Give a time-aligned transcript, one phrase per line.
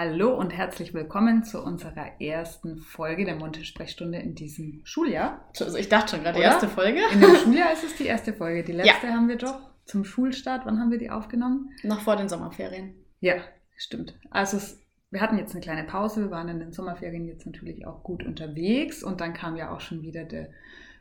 [0.00, 5.50] Hallo und herzlich willkommen zu unserer ersten Folge der Monte-Sprechstunde in diesem Schuljahr.
[5.58, 7.00] Also ich dachte schon gerade, die erste Folge.
[7.12, 8.62] In dem Schuljahr ist es die erste Folge.
[8.62, 9.12] Die letzte ja.
[9.12, 10.66] haben wir doch zum Schulstart.
[10.66, 11.70] Wann haben wir die aufgenommen?
[11.82, 12.94] Noch vor den Sommerferien.
[13.18, 13.38] Ja,
[13.76, 14.16] stimmt.
[14.30, 16.20] Also es, wir hatten jetzt eine kleine Pause.
[16.20, 19.02] Wir waren in den Sommerferien jetzt natürlich auch gut unterwegs.
[19.02, 20.50] Und dann kam ja auch schon wieder der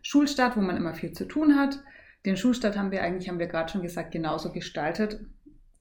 [0.01, 1.83] Schulstart, wo man immer viel zu tun hat.
[2.25, 5.19] Den Schulstart haben wir eigentlich, haben wir gerade schon gesagt, genauso gestaltet.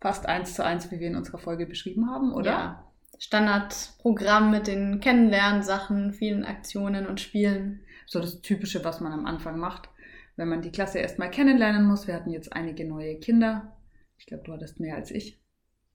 [0.02, 2.50] Fast eins zu eins, wie wir in unserer Folge beschrieben haben, oder?
[2.50, 2.82] Ja.
[3.18, 7.82] Standardprogramm mit den Kennenlernsachen, vielen Aktionen und Spielen.
[8.06, 9.88] So das Typische, was man am Anfang macht,
[10.36, 12.06] wenn man die Klasse erstmal kennenlernen muss.
[12.06, 13.76] Wir hatten jetzt einige neue Kinder.
[14.18, 15.40] Ich glaube, du hattest mehr als ich.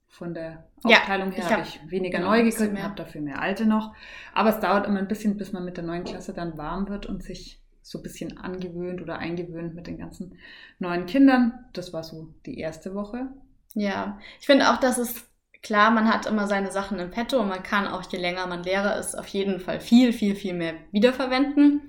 [0.07, 3.41] Von der Aufteilung ja, her habe ich weniger genau, neu gekriegt und habe dafür mehr
[3.41, 3.95] alte noch.
[4.33, 7.05] Aber es dauert immer ein bisschen, bis man mit der neuen Klasse dann warm wird
[7.05, 10.38] und sich so ein bisschen angewöhnt oder eingewöhnt mit den ganzen
[10.80, 11.66] neuen Kindern.
[11.72, 13.30] Das war so die erste Woche.
[13.73, 15.30] Ja, ich finde auch, dass es
[15.63, 18.63] Klar, man hat immer seine Sachen im Petto und man kann auch, je länger man
[18.63, 21.81] Lehrer ist, auf jeden Fall viel, viel, viel mehr wiederverwenden.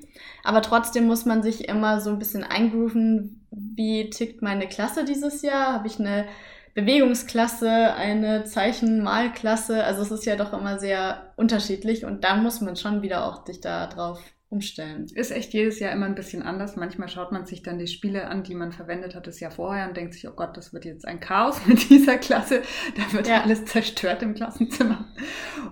[0.44, 5.40] Aber trotzdem muss man sich immer so ein bisschen eingrooven, wie tickt meine Klasse dieses
[5.40, 5.72] Jahr?
[5.72, 6.26] Habe ich eine
[6.74, 9.84] Bewegungsklasse, eine Zeichenmalklasse?
[9.84, 13.46] Also es ist ja doch immer sehr unterschiedlich und da muss man schon wieder auch
[13.46, 15.06] sich da drauf umstellen.
[15.14, 16.76] Ist echt jedes Jahr immer ein bisschen anders.
[16.76, 19.88] Manchmal schaut man sich dann die Spiele an, die man verwendet hat das Jahr vorher
[19.88, 22.62] und denkt sich, oh Gott, das wird jetzt ein Chaos mit dieser Klasse.
[22.96, 23.40] Da wird ja.
[23.42, 25.06] alles zerstört im Klassenzimmer.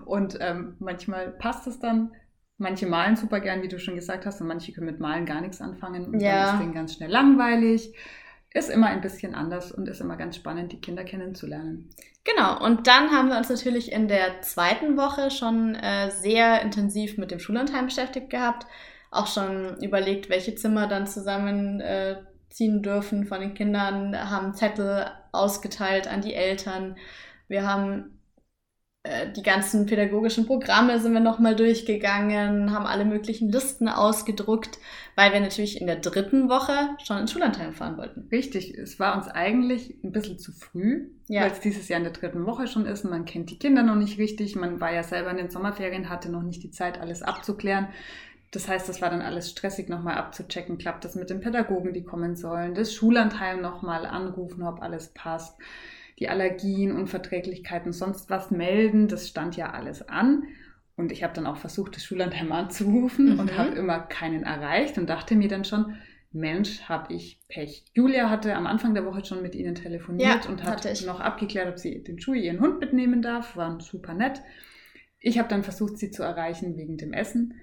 [0.07, 2.13] Und ähm, manchmal passt es dann.
[2.57, 5.41] Manche malen super gern, wie du schon gesagt hast, und manche können mit Malen gar
[5.41, 6.45] nichts anfangen und ja.
[6.45, 7.95] dann ist denen ganz schnell langweilig
[8.53, 11.91] ist immer ein bisschen anders und ist immer ganz spannend, die Kinder kennenzulernen.
[12.25, 17.17] Genau, und dann haben wir uns natürlich in der zweiten Woche schon äh, sehr intensiv
[17.17, 18.67] mit dem Schullandheim beschäftigt gehabt.
[19.11, 22.17] Auch schon überlegt, welche Zimmer dann zusammen äh,
[22.59, 26.97] dürfen von den Kindern, haben Zettel ausgeteilt an die Eltern.
[27.49, 28.20] Wir haben
[29.35, 34.79] die ganzen pädagogischen Programme sind wir nochmal durchgegangen, haben alle möglichen Listen ausgedruckt,
[35.17, 38.29] weil wir natürlich in der dritten Woche schon ins Schullandheim fahren wollten.
[38.31, 41.41] Richtig, es war uns eigentlich ein bisschen zu früh, ja.
[41.41, 43.83] weil es dieses Jahr in der dritten Woche schon ist und man kennt die Kinder
[43.83, 44.55] noch nicht richtig.
[44.55, 47.89] Man war ja selber in den Sommerferien, hatte noch nicht die Zeit, alles abzuklären.
[48.51, 52.03] Das heißt, das war dann alles stressig, nochmal abzuchecken, klappt das mit den Pädagogen, die
[52.03, 55.57] kommen sollen, das Schullandheim nochmal anrufen, ob alles passt
[56.21, 59.09] die Allergien, Unverträglichkeiten, sonst was melden.
[59.09, 60.45] Das stand ja alles an.
[60.97, 63.41] Und ich habe dann auch versucht, das Schullandheim anzurufen mhm.
[63.41, 65.97] und habe immer keinen erreicht und dachte mir dann schon,
[66.33, 67.85] Mensch, habe ich Pech.
[67.95, 71.69] Julia hatte am Anfang der Woche schon mit ihnen telefoniert ja, und hat noch abgeklärt,
[71.69, 73.57] ob sie den Schuh ihren Hund mitnehmen darf.
[73.57, 74.41] War super nett.
[75.19, 77.55] Ich habe dann versucht, sie zu erreichen wegen dem Essen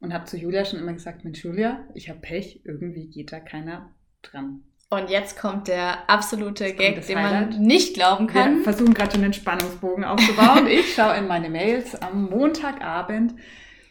[0.00, 3.38] und habe zu Julia schon immer gesagt, Mensch Julia, ich habe Pech, irgendwie geht da
[3.38, 4.64] keiner dran.
[4.90, 7.50] Und jetzt kommt der absolute Gag, den Highlight.
[7.50, 8.58] man nicht glauben kann.
[8.58, 10.66] Wir versuchen gerade schon den Spannungsbogen aufzubauen.
[10.70, 13.34] ich schaue in meine Mails am Montagabend.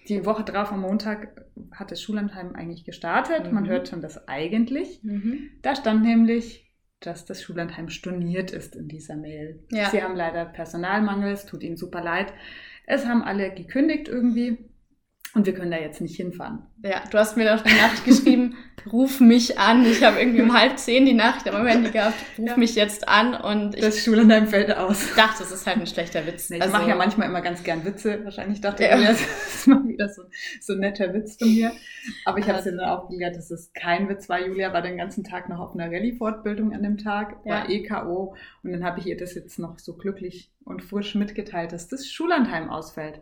[0.10, 3.46] Die Woche drauf am Montag hat das Schullandheim eigentlich gestartet.
[3.46, 3.54] Mhm.
[3.54, 5.04] Man hört schon das eigentlich.
[5.04, 5.52] Mhm.
[5.62, 9.64] Da stand nämlich, dass das Schullandheim storniert ist in dieser Mail.
[9.70, 9.92] Ja.
[9.92, 12.34] Sie haben leider Personalmangel, es tut ihnen super leid.
[12.88, 14.58] Es haben alle gekündigt irgendwie.
[15.38, 16.64] Und wir können da jetzt nicht hinfahren.
[16.82, 18.56] Ja, du hast mir doch die Nacht geschrieben,
[18.92, 19.86] ruf mich an.
[19.86, 22.58] Ich habe irgendwie um halb zehn die Nacht am Handy gehabt, ruf ja.
[22.58, 23.82] mich jetzt an und ich.
[23.82, 25.04] Das Schul in deinem Feld aus.
[25.04, 26.50] Ich dachte, das ist halt ein schlechter Witz.
[26.50, 28.24] Nee, ich also, mache ja manchmal immer ganz gern Witze.
[28.24, 28.98] Wahrscheinlich dachte ja.
[28.98, 30.24] ich, das ist mal wieder so,
[30.60, 31.72] so ein netter Witz von mir.
[32.26, 34.44] Aber ich habe es dir dann auch gelehrt, dass es kein Witz war.
[34.44, 37.76] Julia war den ganzen Tag noch auf einer Rallye-Fortbildung an dem Tag, war ja.
[37.76, 38.34] EKO.
[38.64, 42.08] Und dann habe ich ihr das jetzt noch so glücklich und frisch mitgeteilt, dass das
[42.08, 43.20] Schullandheim ausfällt.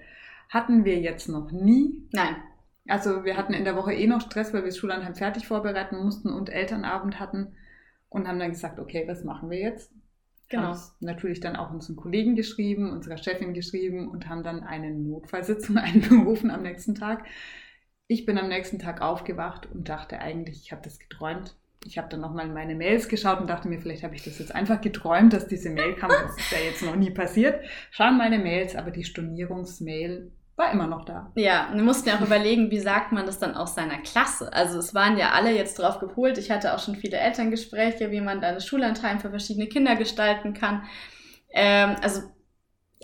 [0.49, 2.07] Hatten wir jetzt noch nie.
[2.11, 2.35] Nein.
[2.87, 5.97] Also wir hatten in der Woche eh noch Stress, weil wir das Schullandheim fertig vorbereiten
[5.97, 7.55] mussten und Elternabend hatten
[8.09, 9.91] und haben dann gesagt, okay, was machen wir jetzt?
[10.49, 10.67] Genau.
[10.67, 15.77] Haben natürlich dann auch unseren Kollegen geschrieben, unserer Chefin geschrieben und haben dann eine Notfallsitzung
[15.79, 17.25] einberufen am nächsten Tag.
[18.07, 21.55] Ich bin am nächsten Tag aufgewacht und dachte eigentlich, ich habe das geträumt.
[21.85, 24.39] Ich habe dann nochmal in meine Mails geschaut und dachte mir, vielleicht habe ich das
[24.39, 26.09] jetzt einfach geträumt, dass diese Mail kam.
[26.09, 27.63] Das ist ja jetzt noch nie passiert.
[27.91, 31.31] Schauen meine Mails, aber die Stornierungsmail war immer noch da.
[31.35, 34.51] Ja, wir mussten ja auch überlegen, wie sagt man das dann aus seiner Klasse?
[34.51, 36.37] Also es waren ja alle jetzt drauf gepolt.
[36.37, 40.83] Ich hatte auch schon viele Elterngespräche, wie man dann Schullandheim für verschiedene Kinder gestalten kann.
[41.53, 42.21] Ähm, also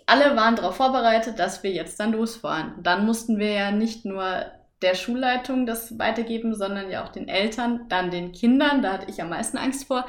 [0.06, 2.82] alle waren darauf vorbereitet, dass wir jetzt dann losfahren.
[2.82, 4.46] Dann mussten wir ja nicht nur
[4.82, 8.82] der Schulleitung das weitergeben, sondern ja auch den Eltern, dann den Kindern.
[8.82, 10.06] Da hatte ich am meisten Angst vor.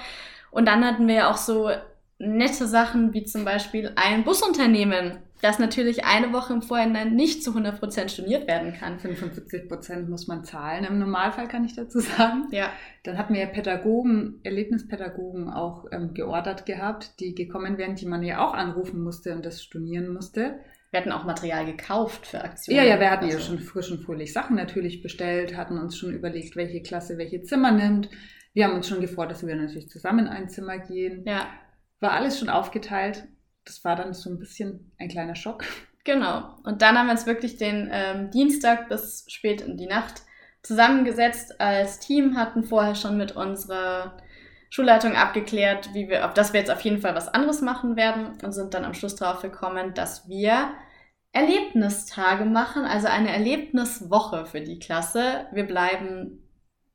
[0.51, 1.71] Und dann hatten wir ja auch so
[2.19, 7.51] nette Sachen wie zum Beispiel ein Busunternehmen, das natürlich eine Woche im Vorhinein nicht zu
[7.51, 8.99] 100% storniert werden kann.
[8.99, 10.85] 75% muss man zahlen.
[10.85, 12.47] Im Normalfall kann ich dazu sagen.
[12.53, 12.71] Ja.
[13.03, 18.47] Dann hatten wir Pädagogen, Erlebnispädagogen auch ähm, geordert gehabt, die gekommen wären, die man ja
[18.47, 20.61] auch anrufen musste und das stornieren musste.
[20.93, 22.77] Wir hatten auch Material gekauft für Aktionen.
[22.79, 23.39] Ja, ja, wir hatten also.
[23.39, 27.43] ja schon frisch und fröhlich Sachen natürlich bestellt, hatten uns schon überlegt, welche Klasse welche
[27.43, 28.11] Zimmer nimmt.
[28.53, 31.25] Wir haben uns schon gefreut, dass wir natürlich zusammen in ein Zimmer gehen.
[31.27, 31.47] Ja.
[32.01, 33.27] War alles schon aufgeteilt.
[33.65, 35.65] Das war dann so ein bisschen ein kleiner Schock.
[36.05, 36.59] Genau.
[36.65, 40.23] Und dann haben wir uns wirklich den ähm, Dienstag bis spät in die Nacht
[40.63, 44.19] zusammengesetzt als Team, hatten vorher schon mit unserer
[44.73, 48.53] Schulleitung abgeklärt, wie wir, dass wir jetzt auf jeden Fall was anderes machen werden und
[48.53, 50.71] sind dann am Schluss darauf gekommen, dass wir
[51.33, 55.45] Erlebnistage machen, also eine Erlebniswoche für die Klasse.
[55.53, 56.49] Wir bleiben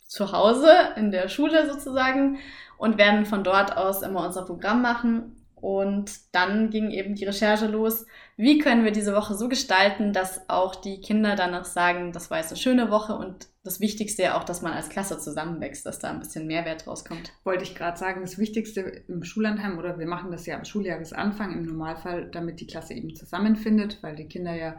[0.08, 2.40] zu Hause in der Schule sozusagen
[2.80, 7.68] und werden von dort aus immer unser Programm machen und dann ging eben die Recherche
[7.68, 8.08] los,
[8.38, 12.40] wie können wir diese Woche so gestalten, dass auch die Kinder danach sagen, das war
[12.40, 16.00] jetzt eine schöne Woche und das Wichtigste ja auch, dass man als Klasse zusammenwächst, dass
[16.00, 17.34] da ein bisschen Mehrwert rauskommt.
[17.44, 21.54] Wollte ich gerade sagen, das Wichtigste im Schullandheim oder wir machen das ja am Schuljahresanfang
[21.54, 24.78] im Normalfall, damit die Klasse eben zusammenfindet, weil die Kinder ja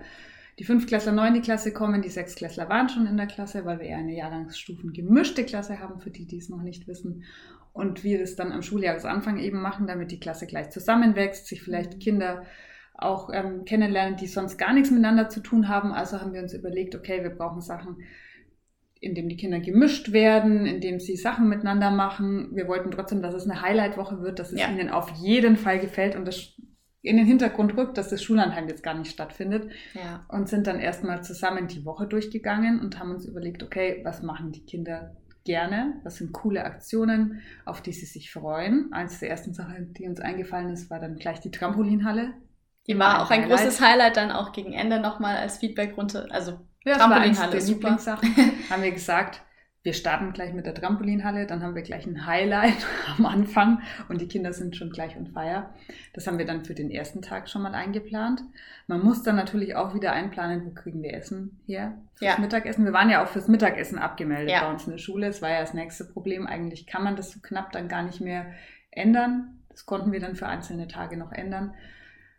[0.58, 3.79] die Fünftklässler neu in die Klasse kommen, die Sechstklässler waren schon in der Klasse, weil
[3.79, 7.23] wir ja eine Jahrgangsstufen gemischte Klasse haben, für die, die es noch nicht wissen
[7.79, 11.94] und wir das dann am Schuljahresanfang eben machen, damit die Klasse gleich zusammenwächst, sich vielleicht
[11.94, 11.99] mhm.
[12.00, 12.43] Kinder
[12.94, 15.93] auch ähm, kennenlernen, die sonst gar nichts miteinander zu tun haben.
[15.93, 17.99] Also haben wir uns überlegt, okay, wir brauchen Sachen,
[19.00, 22.50] in denen die Kinder gemischt werden, in denen sie Sachen miteinander machen.
[22.55, 24.71] Wir wollten trotzdem, dass es eine Highlight-Woche wird, dass es ja.
[24.71, 26.56] ihnen auf jeden Fall gefällt und das
[27.03, 29.71] in den Hintergrund rückt, dass das Schullandheim jetzt gar nicht stattfindet.
[29.95, 30.27] Ja.
[30.29, 34.53] Und sind dann erstmal zusammen die Woche durchgegangen und haben uns überlegt, okay, was machen
[34.53, 36.00] die Kinder gerne.
[36.05, 38.93] Das sind coole Aktionen, auf die sie sich freuen.
[38.93, 42.35] Eins der ersten Sachen, die uns eingefallen ist, war dann gleich die Trampolinhalle.
[42.87, 43.59] Die war auch ein Highlight.
[43.59, 46.27] großes Highlight dann auch gegen Ende nochmal als Feedback runter.
[46.31, 47.99] Also ja, Trampolinhalle super.
[48.70, 49.43] haben wir gesagt,
[49.85, 52.87] wir starten gleich mit der Trampolinhalle, dann haben wir gleich ein Highlight
[53.17, 55.70] am Anfang und die Kinder sind schon gleich on fire.
[56.12, 58.43] Das haben wir dann für den ersten Tag schon mal eingeplant.
[58.87, 62.40] Man muss dann natürlich auch wieder einplanen, wo kriegen wir Essen her fürs ja.
[62.40, 62.85] Mittagessen.
[62.85, 64.64] Wir waren ja auch fürs Mittagessen abgemeldet ja.
[64.64, 65.29] bei uns in der Schule.
[65.29, 66.46] Das war ja das nächste Problem.
[66.46, 68.46] Eigentlich kann man das so knapp dann gar nicht mehr
[68.90, 69.61] ändern.
[69.69, 71.75] Das konnten wir dann für einzelne Tage noch ändern.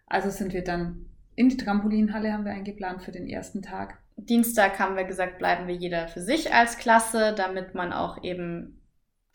[0.08, 1.06] Also sind wir dann
[1.36, 3.99] in die Trampolinhalle haben wir eingeplant für den ersten Tag.
[4.26, 8.79] Dienstag haben wir gesagt, bleiben wir jeder für sich als Klasse, damit man auch eben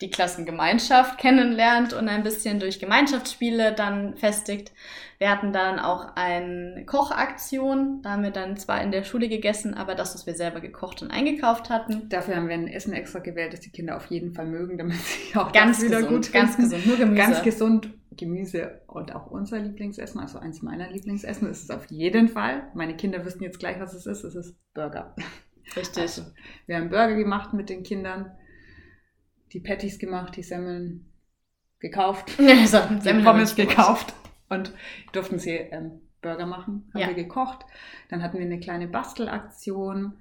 [0.01, 4.73] die Klassengemeinschaft kennenlernt und ein bisschen durch Gemeinschaftsspiele dann festigt.
[5.19, 8.01] Wir hatten dann auch eine Kochaktion.
[8.01, 11.01] Da haben wir dann zwar in der Schule gegessen, aber das, was wir selber gekocht
[11.01, 12.09] und eingekauft hatten.
[12.09, 14.97] Dafür haben wir ein Essen extra gewählt, das die Kinder auf jeden Fall mögen, damit
[14.97, 17.21] sie auch ganz wieder gesund, gut Ganz gesund, nur Gemüse.
[17.21, 22.29] Ganz gesund Gemüse und auch unser Lieblingsessen, also eins meiner Lieblingsessen ist es auf jeden
[22.29, 22.69] Fall.
[22.73, 24.23] Meine Kinder wissen jetzt gleich, was es ist.
[24.23, 25.15] Es ist Burger.
[25.75, 26.03] Richtig.
[26.03, 26.23] Also,
[26.67, 28.31] wir haben Burger gemacht mit den Kindern
[29.55, 31.11] die Patties gemacht, die Semmeln
[31.79, 34.13] gekauft, also, die Pommes gekauft
[34.49, 34.73] und
[35.13, 37.07] durften sie ähm, Burger machen, haben ja.
[37.07, 37.65] wir gekocht.
[38.09, 40.17] Dann hatten wir eine kleine Bastelaktion.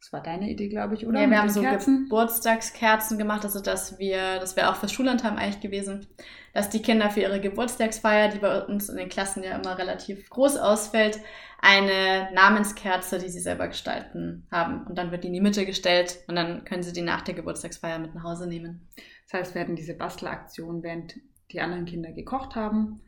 [0.00, 1.20] Das war deine Idee, glaube ich, oder?
[1.20, 2.04] Ja, wir haben so Kerzen?
[2.04, 6.06] Geburtstagskerzen gemacht, also dass wir, das wäre auch fürs Schullandheim eigentlich gewesen,
[6.58, 10.28] dass die Kinder für ihre Geburtstagsfeier, die bei uns in den Klassen ja immer relativ
[10.28, 11.20] groß ausfällt,
[11.60, 14.84] eine Namenskerze, die sie selber gestalten haben.
[14.88, 17.34] Und dann wird die in die Mitte gestellt und dann können sie die nach der
[17.34, 18.88] Geburtstagsfeier mit nach Hause nehmen.
[19.30, 21.20] Das heißt, wir hatten diese Bastelaktion, während
[21.52, 23.02] die anderen Kinder gekocht haben.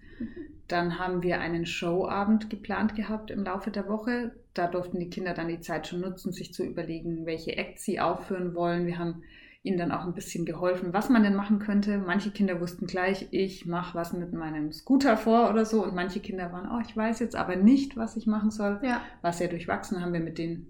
[0.69, 4.31] Dann haben wir einen Showabend geplant gehabt im Laufe der Woche.
[4.55, 7.99] Da durften die Kinder dann die Zeit schon nutzen, sich zu überlegen, welche Acts sie
[7.99, 8.87] aufführen wollen.
[8.87, 9.25] Wir haben
[9.63, 11.99] ihnen dann auch ein bisschen geholfen, was man denn machen könnte.
[11.99, 15.85] Manche Kinder wussten gleich, ich mache was mit meinem Scooter vor oder so.
[15.85, 18.81] Und manche Kinder waren, oh, ich weiß jetzt aber nicht, was ich machen soll.
[18.83, 19.03] Ja.
[19.21, 20.67] War sehr durchwachsen, haben wir mit denen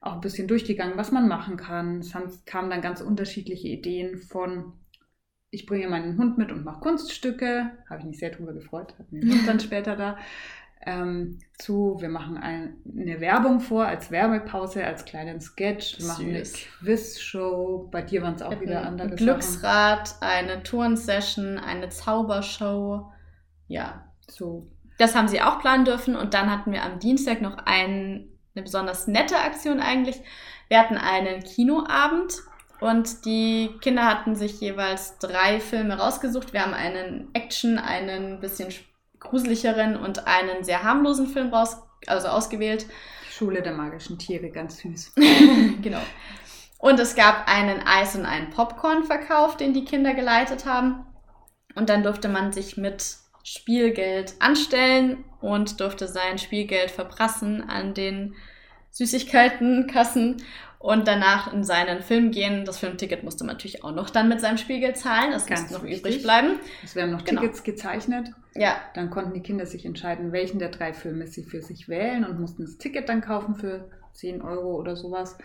[0.00, 1.98] auch ein bisschen durchgegangen, was man machen kann.
[1.98, 2.14] Es
[2.46, 4.72] kamen dann ganz unterschiedliche Ideen von,
[5.50, 7.72] ich bringe meinen Hund mit und mache Kunststücke.
[7.90, 10.16] Habe ich mich sehr drüber gefreut, wir den Hund dann später da
[10.86, 16.34] ähm, zu, wir machen ein, eine Werbung vor als Werbepause, als kleinen Sketch, wir machen
[16.34, 16.54] Süß.
[16.54, 20.22] eine Quizshow, bei dir waren es auch wieder andere ein Glücksrad, Sachen.
[20.22, 23.10] eine Turnsession, eine Zaubershow,
[23.66, 24.04] ja.
[24.30, 24.68] So.
[24.98, 28.62] Das haben sie auch planen dürfen und dann hatten wir am Dienstag noch ein, eine
[28.62, 30.20] besonders nette Aktion eigentlich.
[30.68, 32.42] Wir hatten einen Kinoabend
[32.80, 36.52] und die Kinder hatten sich jeweils drei Filme rausgesucht.
[36.52, 38.70] Wir haben einen Action, einen bisschen
[39.20, 42.86] gruseligeren und einen sehr harmlosen Film raus, also ausgewählt.
[43.30, 45.14] Schule der magischen Tiere, ganz süß.
[45.82, 46.00] genau.
[46.78, 51.06] Und es gab einen Eis- und einen Popcorn-Verkauf, den die Kinder geleitet haben.
[51.74, 58.34] Und dann durfte man sich mit Spielgeld anstellen und durfte sein Spielgeld verprassen an den
[58.90, 60.42] Süßigkeitenkassen.
[60.78, 62.64] Und danach in seinen Film gehen.
[62.64, 65.32] Das Filmticket musste man natürlich auch noch dann mit seinem Spiegel zahlen.
[65.32, 66.00] Das Ganz musste noch wichtig.
[66.00, 66.60] übrig bleiben.
[66.84, 67.40] Es werden noch Genau.
[67.40, 68.28] Tickets gezeichnet.
[68.54, 72.24] Ja, Dann konnten die Kinder sich entscheiden, welchen der drei Filme sie für sich wählen
[72.24, 75.36] und mussten das Ticket dann kaufen für 10 Euro oder sowas.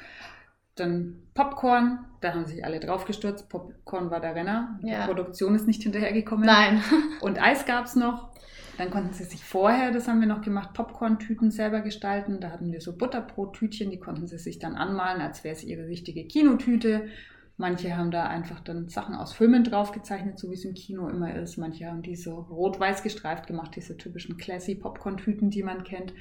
[0.76, 3.48] Dann Popcorn, da haben sich alle draufgestürzt.
[3.50, 4.80] Popcorn war der Renner.
[4.82, 5.02] Ja.
[5.02, 6.46] Die Produktion ist nicht hinterhergekommen.
[6.46, 6.82] nein.
[7.22, 8.33] Und Eis gab es noch.
[8.78, 12.40] Dann konnten sie sich vorher, das haben wir noch gemacht, Popcorn-Tüten selber gestalten.
[12.40, 15.88] Da hatten wir so Butterbrot-Tütchen, die konnten sie sich dann anmalen, als wäre es ihre
[15.88, 17.08] richtige Kinotüte.
[17.56, 21.36] Manche haben da einfach dann Sachen aus Filmen draufgezeichnet, so wie es im Kino immer
[21.36, 21.58] ist.
[21.58, 26.14] Manche haben die so rot-weiß gestreift gemacht, diese typischen classy Popcorn-Tüten, die man kennt.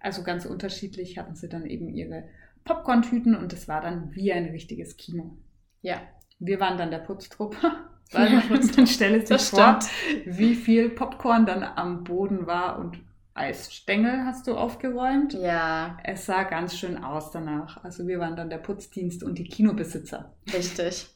[0.00, 2.24] Also ganz unterschiedlich hatten sie dann eben ihre
[2.64, 5.36] Popcorn-Tüten und das war dann wie ein richtiges Kino.
[5.80, 6.00] Ja,
[6.40, 7.56] Wir waren dann der Putztrupp.
[8.12, 9.78] Weil Ja, man stelle sich vor,
[10.24, 12.98] wie viel Popcorn dann am Boden war und
[13.34, 15.32] Eisstängel hast du aufgeräumt.
[15.34, 17.82] Ja, Es sah ganz schön aus danach.
[17.84, 21.08] Also wir waren dann der Putzdienst und die Kinobesitzer richtig.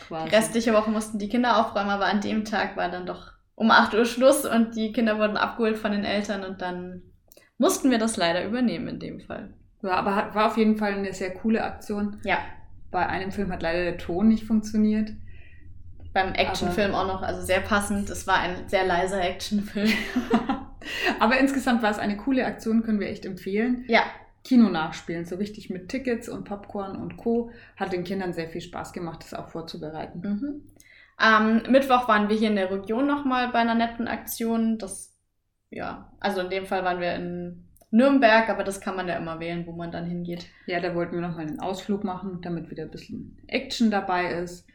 [0.00, 0.28] quasi.
[0.30, 3.70] Die restliche Woche mussten die Kinder aufräumen, aber an dem Tag war dann doch um
[3.70, 7.02] 8 Uhr Schluss und die Kinder wurden abgeholt von den Eltern und dann
[7.58, 9.54] mussten wir das leider übernehmen in dem Fall.
[9.82, 12.20] Ja, aber war auf jeden Fall eine sehr coole Aktion.
[12.24, 12.38] Ja,
[12.90, 15.10] Bei einem Film hat leider der Ton nicht funktioniert.
[16.16, 18.08] Beim Actionfilm auch noch, also sehr passend.
[18.08, 19.92] Es war ein sehr leiser Actionfilm.
[21.20, 23.84] aber insgesamt war es eine coole Aktion, können wir echt empfehlen.
[23.86, 24.02] Ja,
[24.42, 27.50] Kino nachspielen, so richtig mit Tickets und Popcorn und Co.
[27.76, 30.20] Hat den Kindern sehr viel Spaß gemacht, das auch vorzubereiten.
[30.20, 30.62] Mhm.
[31.18, 34.78] Am Mittwoch waren wir hier in der Region nochmal bei einer netten Aktion.
[34.78, 35.14] Das,
[35.68, 39.38] ja, also in dem Fall waren wir in Nürnberg, aber das kann man ja immer
[39.38, 40.46] wählen, wo man dann hingeht.
[40.64, 44.66] Ja, da wollten wir nochmal einen Ausflug machen, damit wieder ein bisschen Action dabei ist.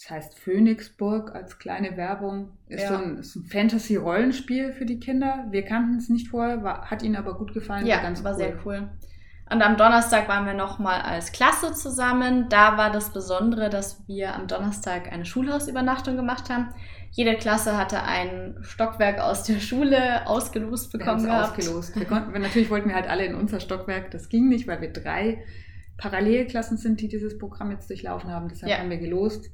[0.00, 2.50] Das heißt Phönixburg als kleine Werbung.
[2.68, 2.88] Ist Ja.
[2.88, 5.46] so ein, ein Fantasy-Rollenspiel für die Kinder.
[5.50, 7.84] Wir kannten es nicht vorher, war, hat ihnen aber gut gefallen.
[7.84, 8.88] Ja, war sehr cool.
[9.50, 12.48] Und am Donnerstag waren wir nochmal als Klasse zusammen.
[12.48, 16.68] Da war das Besondere, dass wir am Donnerstag eine Schulhausübernachtung gemacht haben.
[17.10, 21.58] Jede Klasse hatte ein Stockwerk aus der Schule ausgelost Wir bekommen es gehabt.
[21.58, 21.96] ausgelost.
[21.98, 24.10] Wir konnten, wir, natürlich wollten wir halt alle in unser Stockwerk.
[24.12, 25.42] Das ging nicht, weil wir drei
[25.96, 28.48] Parallelklassen sind, die dieses Programm jetzt durchlaufen haben.
[28.48, 28.78] Deshalb Ja.
[28.78, 29.50] haben wir gelost.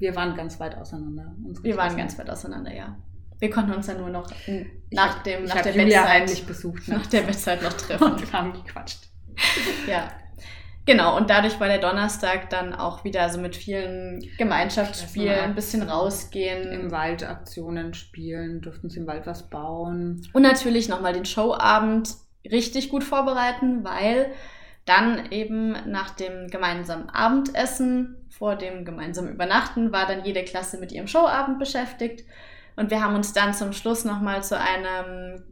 [0.00, 1.32] Wir waren ganz weit auseinander.
[1.62, 2.96] Wir waren ganz weit auseinander, ja.
[3.38, 4.28] Wir konnten uns dann nur noch
[4.90, 6.88] nach, hab- dem, ich nach der Julia heimlich besucht.
[6.88, 6.96] ne?
[6.96, 8.12] nach der Bettzeit noch treffen.
[8.12, 9.08] Und wir haben gequatscht.
[9.86, 10.08] Ja.
[10.86, 15.82] Genau, und dadurch war der Donnerstag dann auch wieder so mit vielen Gemeinschaftsspielen, ein bisschen
[15.82, 16.72] rausgehen.
[16.72, 20.26] Im Wald Aktionen spielen, durften sie im Wald was bauen.
[20.32, 22.14] Und natürlich nochmal den Showabend
[22.50, 24.32] richtig gut vorbereiten, weil
[24.86, 30.92] dann eben nach dem gemeinsamen Abendessen, vor dem gemeinsamen Übernachten, war dann jede Klasse mit
[30.92, 32.24] ihrem Showabend beschäftigt.
[32.74, 35.42] Und wir haben uns dann zum Schluss nochmal zu einem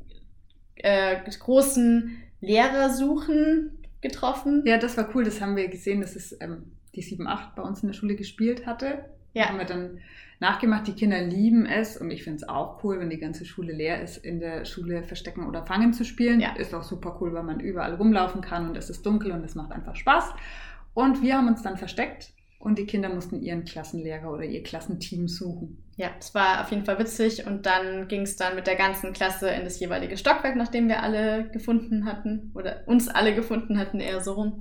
[0.76, 4.62] äh, großen Lehrersuchen getroffen.
[4.64, 7.82] Ja, das war cool, das haben wir gesehen, dass es ähm, die 7-8 bei uns
[7.82, 9.04] in der Schule gespielt hatte.
[9.34, 9.50] Ja.
[9.50, 9.98] Haben wir dann
[10.40, 13.74] nachgemacht, die Kinder lieben es und ich finde es auch cool, wenn die ganze Schule
[13.74, 16.40] leer ist, in der Schule Verstecken oder Fangen zu spielen.
[16.40, 16.56] Ja.
[16.56, 19.54] Ist auch super cool, weil man überall rumlaufen kann und es ist dunkel und es
[19.54, 20.32] macht einfach Spaß.
[20.94, 25.28] Und wir haben uns dann versteckt und die Kinder mussten ihren Klassenlehrer oder ihr Klassenteam
[25.28, 25.82] suchen.
[25.96, 29.12] Ja, es war auf jeden Fall witzig und dann ging es dann mit der ganzen
[29.12, 34.00] Klasse in das jeweilige Stockwerk, nachdem wir alle gefunden hatten oder uns alle gefunden hatten,
[34.00, 34.60] eher so rum.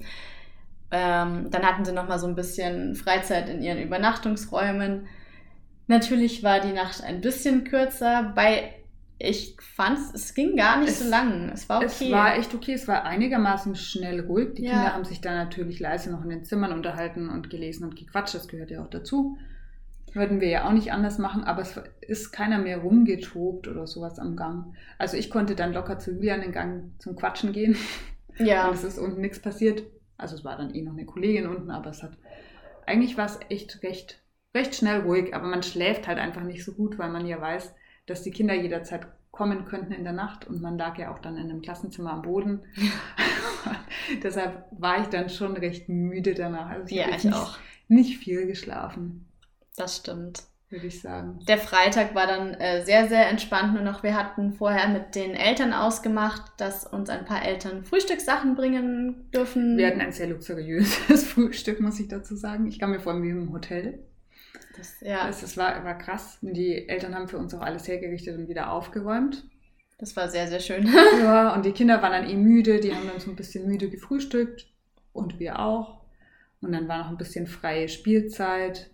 [0.89, 5.07] Ähm, dann hatten sie nochmal so ein bisschen Freizeit in ihren Übernachtungsräumen.
[5.87, 8.69] Natürlich war die Nacht ein bisschen kürzer, weil
[9.19, 11.50] ich fand, es ging gar nicht Es- so lang.
[11.53, 11.86] Es war okay.
[11.86, 14.55] Es war echt okay, es war einigermaßen schnell ruhig.
[14.55, 14.71] Die Ja.
[14.74, 18.36] Kinder haben sich dann natürlich leise noch in den Zimmern unterhalten und gelesen und gequatscht,
[18.36, 19.38] das gehört ja auch dazu.
[20.13, 24.19] Würden wir ja auch nicht anders machen, aber es ist keiner mehr rumgetobt oder sowas
[24.19, 24.74] am Gang.
[24.97, 27.75] Also ich konnte dann locker zu Julian den Gang zum Quatschen gehen
[28.39, 29.83] ja, und es ist unten nichts passiert.
[30.17, 32.17] Also es war dann eh noch eine Kollegin unten, aber es hat
[32.86, 34.21] eigentlich war es echt recht,
[34.55, 37.74] recht schnell ruhig, aber man schläft halt einfach nicht so gut, weil man ja weiß,
[38.07, 41.37] dass die Kinder jederzeit kommen könnten in der Nacht und man lag ja auch dann
[41.37, 42.61] in einem Klassenzimmer am Boden.
[44.23, 46.69] Deshalb war ich dann schon recht müde danach.
[46.69, 47.57] Also ich ja ich nicht, auch.
[47.87, 49.27] nicht viel geschlafen,
[49.75, 50.43] Das stimmt.
[50.69, 51.39] würde ich sagen.
[51.47, 53.73] Der Freitag war dann äh, sehr, sehr entspannt.
[53.73, 58.55] Nur noch, wir hatten vorher mit den Eltern ausgemacht, dass uns ein paar Eltern Frühstückssachen
[58.55, 59.77] bringen dürfen.
[59.77, 62.65] Wir hatten ein sehr luxuriöses Frühstück, muss ich dazu sagen.
[62.67, 63.99] Ich kam mir vor wie im Hotel.
[64.77, 66.38] Das, ja, Das, das war, war krass.
[66.41, 69.46] Die Eltern haben für uns auch alles hergerichtet und wieder aufgeräumt.
[69.98, 70.88] das war sehr, sehr schön.
[71.19, 73.89] Ja, und die Kinder waren dann eh müde, die haben dann so ein bisschen müde
[73.89, 74.67] gefrühstückt
[75.13, 76.01] und wir auch.
[76.62, 78.89] Und dann war noch ein bisschen freie Spielzeit.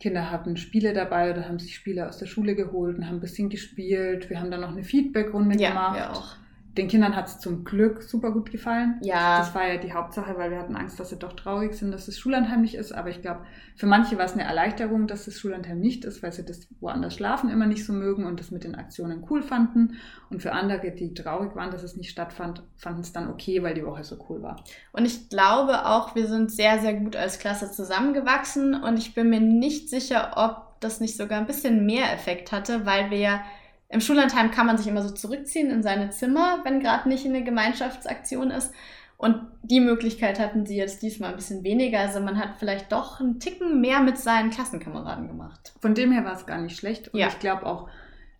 [0.00, 3.20] Kinder hatten Spiele dabei oder haben sich Spiele aus der Schule geholt und haben ein
[3.20, 4.30] bisschen gespielt.
[4.30, 5.96] Wir haben dann noch eine Feedbackrunde ja, gemacht.
[5.96, 6.36] wir auch.
[6.78, 8.98] Den Kindern hat es zum Glück super gut gefallen.
[9.02, 9.38] Ja.
[9.38, 12.06] Das war ja die Hauptsache, weil wir hatten Angst, dass sie doch traurig sind, dass
[12.06, 12.92] das Schullandheim nicht ist.
[12.92, 13.40] Aber ich glaube,
[13.74, 17.14] für manche war es eine Erleichterung, dass das Schullandheim nicht ist, weil sie das woanders
[17.14, 19.96] schlafen immer nicht so mögen und das mit den Aktionen cool fanden.
[20.30, 23.74] Und für andere, die traurig waren, dass es nicht stattfand, fanden es dann okay, weil
[23.74, 24.62] die Woche so cool war.
[24.92, 29.30] Und ich glaube auch, wir sind sehr, sehr gut als Klasse zusammengewachsen und ich bin
[29.30, 33.40] mir nicht sicher, ob das nicht sogar ein bisschen mehr Effekt hatte, weil wir ja
[33.88, 37.42] im Schullandheim kann man sich immer so zurückziehen in seine Zimmer, wenn gerade nicht eine
[37.42, 38.72] Gemeinschaftsaktion ist.
[39.16, 41.98] Und die Möglichkeit hatten sie jetzt diesmal ein bisschen weniger.
[41.98, 45.72] Also man hat vielleicht doch einen Ticken mehr mit seinen Klassenkameraden gemacht.
[45.80, 47.08] Von dem her war es gar nicht schlecht.
[47.08, 47.26] Und ja.
[47.28, 47.88] ich glaube auch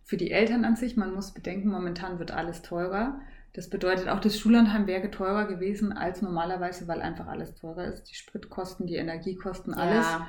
[0.05, 3.21] für die Eltern an sich, man muss bedenken, momentan wird alles teurer.
[3.55, 8.05] Das bedeutet auch, das Schullandheim wäre teurer gewesen als normalerweise, weil einfach alles teurer ist.
[8.05, 10.07] Die Spritkosten, die Energiekosten, alles.
[10.07, 10.29] Ja.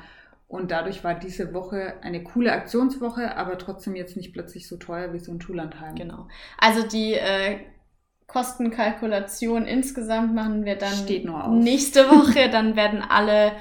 [0.50, 5.14] Und dadurch war diese Woche eine coole Aktionswoche, aber trotzdem jetzt nicht plötzlich so teuer
[5.14, 5.94] wie so ein Schullandheim.
[5.94, 6.28] Genau.
[6.58, 7.60] Also die äh,
[8.26, 11.06] Kostenkalkulation insgesamt machen wir dann
[11.60, 12.50] nächste Woche.
[12.50, 13.52] Dann werden alle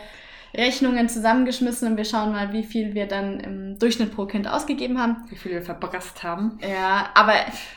[0.54, 4.98] Rechnungen zusammengeschmissen und wir schauen mal, wie viel wir dann im Durchschnitt pro Kind ausgegeben
[4.98, 5.26] haben.
[5.28, 6.58] Wie viel wir verbrasst haben.
[6.66, 7.34] Ja, aber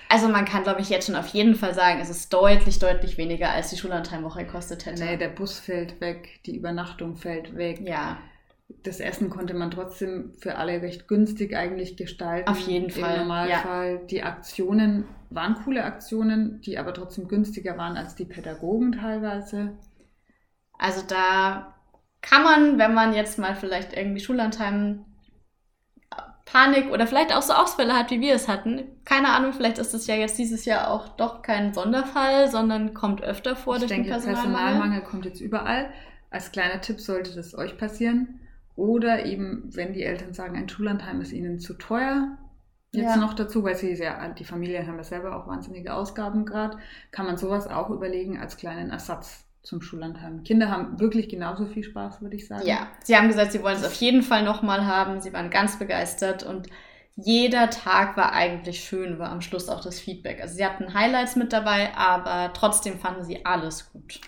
[0.08, 3.18] also man kann, glaube ich, jetzt schon auf jeden Fall sagen, es ist deutlich, deutlich
[3.18, 5.04] weniger, als die Schullandheimwoche gekostet hätte.
[5.04, 7.82] Nee, der Bus fällt weg, die Übernachtung fällt weg.
[7.82, 8.18] Ja
[8.84, 12.50] das Essen konnte man trotzdem für alle recht günstig eigentlich gestalten.
[12.50, 13.14] Auf jeden Fall.
[13.14, 13.92] Im Normalfall.
[13.94, 14.06] Ja.
[14.06, 19.78] Die Aktionen waren coole Aktionen, die aber trotzdem günstiger waren als die Pädagogen teilweise.
[20.78, 21.76] Also da
[22.22, 25.06] kann man, wenn man jetzt mal vielleicht irgendwie Schullandheim
[26.46, 28.84] Panik oder vielleicht auch so Ausfälle hat, wie wir es hatten.
[29.06, 33.24] Keine Ahnung, vielleicht ist es ja jetzt dieses Jahr auch doch kein Sonderfall, sondern kommt
[33.24, 34.52] öfter vor ich durch denke, den Personalmangel.
[34.52, 35.92] Personalmangel kommt jetzt überall.
[36.30, 38.42] Als kleiner Tipp sollte das euch passieren
[38.82, 42.36] oder eben, wenn die Eltern sagen, ein Schullandheim ist ihnen zu teuer,
[42.92, 43.18] jetzt ja.
[43.18, 46.78] noch dazu, weil sie ja, die Familien haben ja selber auch wahnsinnige Ausgaben gerade,
[47.12, 50.44] kann man sowas auch überlegen als kleinen Ersatz zum Schullandheim.
[50.44, 52.66] Kinder haben wirklich genauso viel Spaß, würde ich sagen.
[52.66, 55.22] Ja, sie haben gesagt, sie wollen es auf jeden Fall nochmal haben.
[55.22, 56.68] Sie waren ganz begeistert und
[57.16, 60.42] jeder Tag war eigentlich schön, war am Schluss auch das Feedback.
[60.42, 64.22] Also sie hatten Highlights mit dabei, aber trotzdem fanden sie alles gut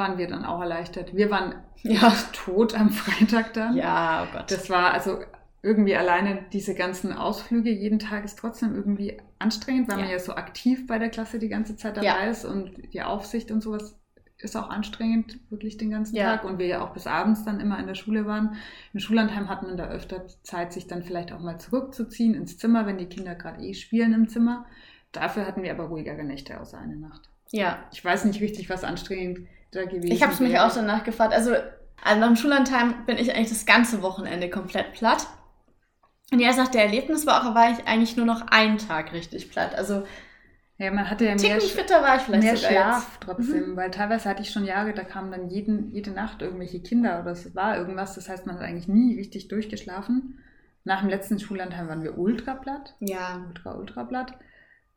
[0.00, 1.14] waren wir dann auch erleichtert.
[1.14, 3.76] Wir waren ja tot am Freitag dann.
[3.76, 4.50] Ja, oh Gott.
[4.50, 5.18] Das war also
[5.62, 10.04] irgendwie alleine diese ganzen Ausflüge jeden Tag ist trotzdem irgendwie anstrengend, weil ja.
[10.04, 12.30] man ja so aktiv bei der Klasse die ganze Zeit dabei ja.
[12.30, 14.00] ist und die Aufsicht und sowas
[14.38, 16.36] ist auch anstrengend, wirklich den ganzen ja.
[16.36, 16.44] Tag.
[16.44, 18.56] Und wir ja auch bis abends dann immer in der Schule waren.
[18.94, 22.86] Im Schullandheim hat man da öfter Zeit, sich dann vielleicht auch mal zurückzuziehen ins Zimmer,
[22.86, 24.64] wenn die Kinder gerade eh spielen im Zimmer.
[25.12, 27.28] Dafür hatten wir aber ruhigere Nächte außer eine Nacht.
[27.50, 27.84] Ja.
[27.92, 31.32] Ich weiß nicht richtig, was anstrengend da gewesen Ich habe es mich auch danach gefragt.
[31.32, 31.54] Also,
[32.02, 35.26] also nach dem Schullandheim bin ich eigentlich das ganze Wochenende komplett platt.
[36.32, 39.74] Und erst nach der Erlebniswoche war ich eigentlich nur noch einen Tag richtig platt.
[39.74, 40.04] Also
[40.80, 43.20] ja, man hatte ja mehr, fitter war ich vielleicht mehr Schlaf jetzt.
[43.20, 43.76] trotzdem, mhm.
[43.76, 47.32] weil teilweise hatte ich schon Jahre, da kamen dann jeden, jede Nacht irgendwelche Kinder oder
[47.32, 48.14] es war irgendwas.
[48.14, 50.38] Das heißt, man hat eigentlich nie richtig durchgeschlafen.
[50.84, 52.94] Nach dem letzten Schullandheim waren wir ultra platt.
[53.00, 53.44] Ja.
[53.46, 54.32] Ultra, ultra platt.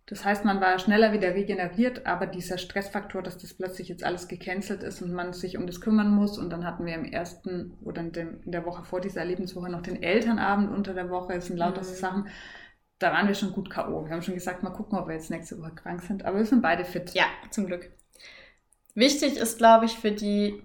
[0.06, 4.28] Das heißt, man war schneller wieder regeneriert, aber dieser Stressfaktor, dass das plötzlich jetzt alles
[4.28, 6.38] gecancelt ist und man sich um das kümmern muss.
[6.38, 10.04] Und dann hatten wir im ersten oder in der Woche vor dieser Lebenswoche noch den
[10.04, 11.34] Elternabend unter der Woche.
[11.34, 11.86] Es sind lauter mhm.
[11.86, 12.28] Sachen.
[13.00, 14.06] Da waren wir schon gut K.O.
[14.06, 16.26] Wir haben schon gesagt, mal gucken, ob wir jetzt nächste Woche krank sind.
[16.26, 17.12] Aber wir sind beide fit.
[17.14, 17.90] Ja, zum Glück.
[18.96, 20.62] Wichtig ist, glaube ich, für die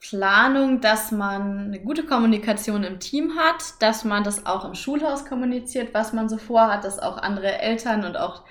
[0.00, 5.24] Planung, dass man eine gute Kommunikation im Team hat, dass man das auch im Schulhaus
[5.24, 8.42] kommuniziert, was man so vorhat, dass auch andere Eltern und auch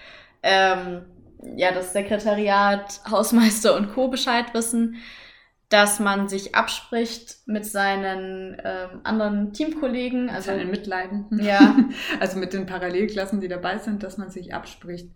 [0.44, 1.06] ähm,
[1.56, 4.08] ja, das Sekretariat, Hausmeister und Co.
[4.08, 4.98] Bescheid wissen,
[5.70, 11.78] dass man sich abspricht mit seinen ähm, anderen Teamkollegen, also seinen Mitleidenden, ja.
[12.20, 15.12] also mit den Parallelklassen, die dabei sind, dass man sich abspricht.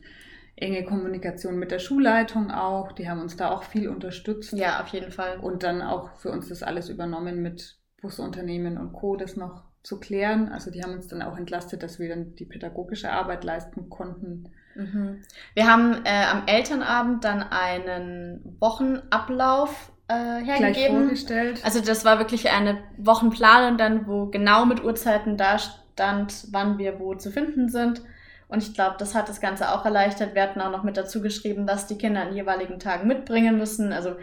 [0.58, 4.54] Enge Kommunikation mit der Schulleitung auch, die haben uns da auch viel unterstützt.
[4.54, 5.40] Ja, auf jeden Fall.
[5.40, 9.18] Und dann auch für uns das alles übernommen mit Busunternehmen und Co.
[9.18, 10.50] das noch zu klären.
[10.50, 14.50] Also die haben uns dann auch entlastet, dass wir dann die pädagogische Arbeit leisten konnten.
[14.74, 15.22] Mhm.
[15.54, 21.04] Wir haben äh, am Elternabend dann einen Wochenablauf äh, hergegeben.
[21.04, 21.62] vorgestellt.
[21.64, 27.00] Also das war wirklich eine Wochenplanung dann, wo genau mit Uhrzeiten da stand, wann wir
[27.00, 28.02] wo zu finden sind.
[28.48, 30.34] Und ich glaube, das hat das Ganze auch erleichtert.
[30.34, 33.94] Wir hatten auch noch mit dazu geschrieben, was die Kinder an jeweiligen Tagen mitbringen müssen.
[33.94, 34.16] Also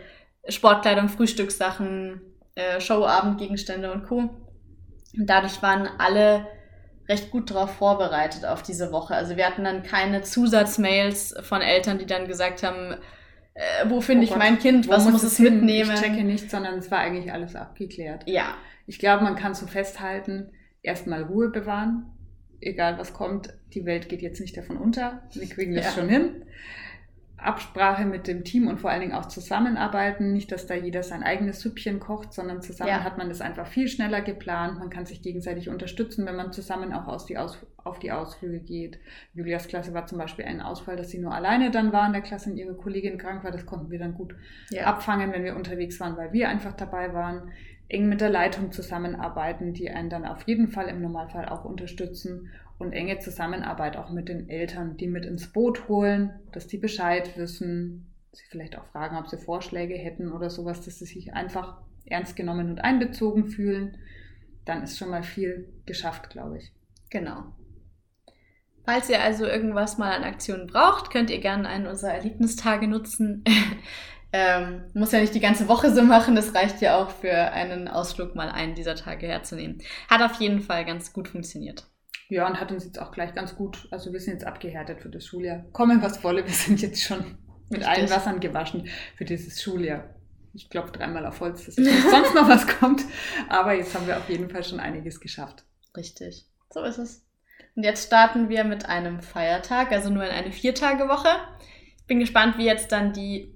[0.49, 2.21] Sportkleidung, Frühstückssachen,
[2.57, 4.31] äh, Showabendgegenstände und Co.
[5.17, 6.47] Und dadurch waren alle
[7.09, 9.15] recht gut darauf vorbereitet auf diese Woche.
[9.15, 12.97] Also wir hatten dann keine Zusatzmails von Eltern, die dann gesagt haben,
[13.55, 15.57] äh, wo finde oh ich mein Kind, was muss, muss es hin?
[15.57, 15.93] mitnehmen?
[15.95, 18.25] Ich checke nicht, sondern es war eigentlich alles abgeklärt.
[18.27, 18.57] Ja.
[18.87, 22.07] Ich glaube, man kann so festhalten, erstmal Ruhe bewahren,
[22.61, 25.93] egal was kommt, die Welt geht jetzt nicht davon unter, wir kriegen das ja.
[25.93, 26.45] schon hin.
[27.43, 30.33] Absprache mit dem Team und vor allen Dingen auch zusammenarbeiten.
[30.33, 33.05] Nicht, dass da jeder sein eigenes Süppchen kocht, sondern zusammen ja.
[33.05, 34.79] hat man das einfach viel schneller geplant.
[34.79, 38.61] Man kann sich gegenseitig unterstützen, wenn man zusammen auch aus die Aus auf die Ausflüge
[38.61, 39.01] geht.
[39.35, 42.23] Julias Klasse war zum Beispiel ein Ausfall, dass sie nur alleine dann war in der
[42.23, 43.51] Klasse und ihre Kollegin krank war.
[43.51, 44.37] Das konnten wir dann gut
[44.71, 44.85] ja.
[44.85, 47.51] abfangen, wenn wir unterwegs waren, weil wir einfach dabei waren.
[47.89, 52.51] Eng mit der Leitung zusammenarbeiten, die einen dann auf jeden Fall im Normalfall auch unterstützen
[52.83, 57.37] und enge Zusammenarbeit auch mit den Eltern, die mit ins Boot holen, dass die Bescheid
[57.37, 61.81] wissen, sie vielleicht auch fragen, ob sie Vorschläge hätten oder sowas, dass sie sich einfach
[62.05, 63.97] ernst genommen und einbezogen fühlen.
[64.65, 66.73] Dann ist schon mal viel geschafft, glaube ich.
[67.11, 67.45] Genau.
[68.85, 73.45] Falls ihr also irgendwas mal an Aktionen braucht, könnt ihr gerne einen unserer Erlebnistage nutzen.
[74.33, 77.87] ähm, muss ja nicht die ganze Woche so machen, das reicht ja auch für einen
[77.87, 79.81] Ausflug mal einen dieser Tage herzunehmen.
[80.09, 81.87] Hat auf jeden Fall ganz gut funktioniert.
[82.33, 85.11] Ja, und hat uns jetzt auch gleich ganz gut, also wir sind jetzt abgehärtet für
[85.11, 85.67] das Schuljahr.
[85.73, 87.19] Kommen was wolle, wir sind jetzt schon
[87.69, 87.89] mit Richtig.
[87.89, 90.15] allen Wassern gewaschen für dieses Schuljahr.
[90.55, 93.05] Ich klopfe dreimal auf Holz, dass sonst noch was kommt.
[93.51, 95.67] Aber jetzt haben wir auf jeden Fall schon einiges geschafft.
[95.95, 96.47] Richtig.
[96.71, 97.23] So ist es.
[97.77, 101.29] Und jetzt starten wir mit einem Feiertag, also nur in eine Viertagewoche.
[101.99, 103.52] Ich bin gespannt, wie jetzt dann die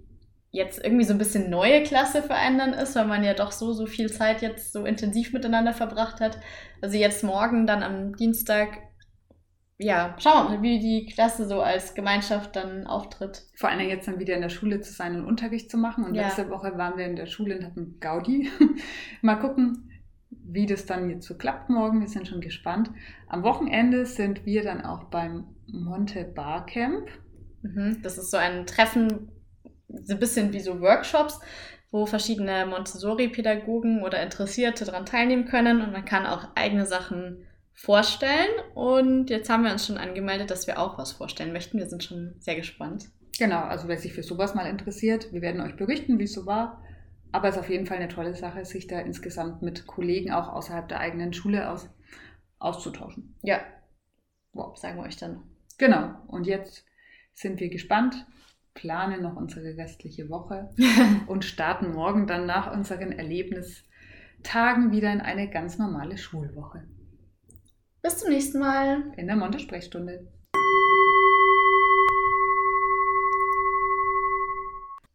[0.56, 3.52] jetzt irgendwie so ein bisschen neue Klasse für einen dann ist, weil man ja doch
[3.52, 6.38] so, so viel Zeit jetzt so intensiv miteinander verbracht hat.
[6.80, 8.78] Also jetzt morgen, dann am Dienstag,
[9.76, 13.44] ja, schauen wir mal, wie die Klasse so als Gemeinschaft dann auftritt.
[13.54, 16.04] Vor allem jetzt dann wieder in der Schule zu sein und Unterricht zu machen.
[16.04, 16.22] Und ja.
[16.22, 18.48] letzte Woche waren wir in der Schule und hatten Gaudi.
[19.20, 19.90] mal gucken,
[20.30, 22.00] wie das dann jetzt so klappt morgen.
[22.00, 22.90] Wir sind schon gespannt.
[23.28, 27.08] Am Wochenende sind wir dann auch beim Monte Bar Camp.
[27.60, 29.32] Mhm, das ist so ein Treffen
[29.88, 31.40] so ein bisschen wie so Workshops,
[31.90, 38.48] wo verschiedene Montessori-Pädagogen oder Interessierte daran teilnehmen können und man kann auch eigene Sachen vorstellen.
[38.74, 41.78] Und jetzt haben wir uns schon angemeldet, dass wir auch was vorstellen möchten.
[41.78, 43.08] Wir sind schon sehr gespannt.
[43.38, 46.46] Genau, also wer sich für sowas mal interessiert, wir werden euch berichten, wie es so
[46.46, 46.82] war.
[47.32, 50.48] Aber es ist auf jeden Fall eine tolle Sache, sich da insgesamt mit Kollegen auch
[50.48, 51.88] außerhalb der eigenen Schule aus,
[52.58, 53.36] auszutauschen.
[53.42, 53.60] Ja,
[54.52, 55.42] wow, sagen wir euch dann.
[55.76, 56.86] Genau, und jetzt
[57.34, 58.26] sind wir gespannt,
[58.76, 60.70] planen noch unsere restliche Woche
[61.26, 66.84] und starten morgen dann nach unseren Erlebnistagen wieder in eine ganz normale Schulwoche.
[68.02, 70.28] Bis zum nächsten Mal in der Monte-Sprechstunde.